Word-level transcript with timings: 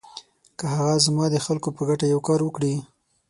که 0.57 0.65
هغه 0.75 0.95
زما 1.05 1.25
د 1.33 1.37
خلکو 1.45 1.69
په 1.77 1.81
ګټه 1.89 2.05
یو 2.13 2.19
کار 2.27 2.39
وکړي. 2.43 2.73